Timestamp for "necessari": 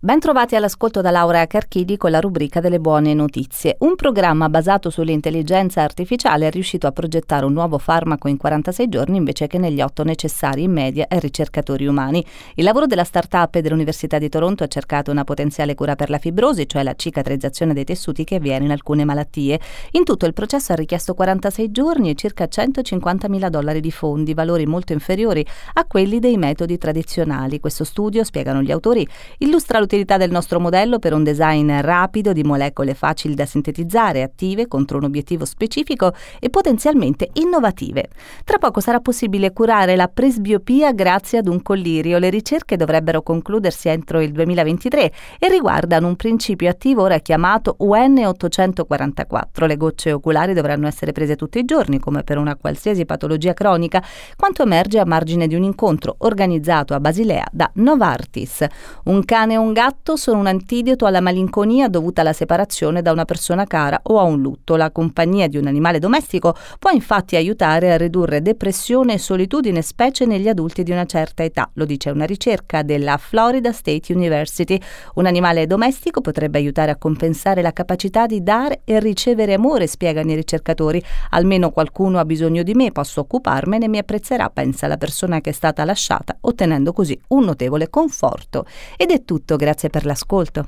10.04-10.62